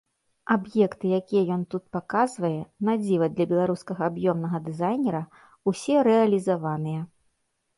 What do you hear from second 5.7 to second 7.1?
усе рэалізаваныя.